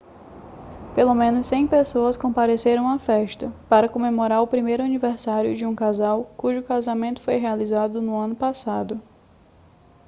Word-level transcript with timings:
pelo 0.95 1.13
menos 1.13 1.45
100 1.45 1.67
pessoas 1.67 2.17
compareceram 2.17 2.87
à 2.87 2.97
festa 2.97 3.53
para 3.69 3.87
comemorar 3.87 4.41
o 4.41 4.47
primeiro 4.47 4.81
aniversário 4.81 5.55
de 5.55 5.63
um 5.63 5.75
casal 5.75 6.23
cujo 6.35 6.63
casamento 6.63 7.21
foi 7.21 7.35
realizado 7.35 8.01
no 8.01 8.17
ano 8.17 8.35
passado 8.35 8.99